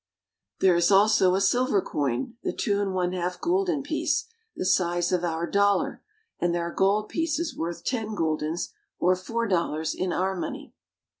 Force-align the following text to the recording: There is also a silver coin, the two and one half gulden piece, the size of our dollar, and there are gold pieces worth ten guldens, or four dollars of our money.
There 0.61 0.75
is 0.75 0.89
also 0.89 1.35
a 1.35 1.39
silver 1.41 1.79
coin, 1.79 2.33
the 2.41 2.51
two 2.53 2.81
and 2.81 2.91
one 2.95 3.13
half 3.13 3.39
gulden 3.39 3.83
piece, 3.83 4.25
the 4.55 4.65
size 4.65 5.11
of 5.11 5.23
our 5.23 5.45
dollar, 5.47 6.01
and 6.39 6.55
there 6.55 6.65
are 6.67 6.73
gold 6.73 7.07
pieces 7.07 7.55
worth 7.55 7.83
ten 7.83 8.15
guldens, 8.15 8.69
or 8.97 9.15
four 9.15 9.47
dollars 9.47 9.93
of 9.93 10.09
our 10.11 10.35
money. 10.35 10.73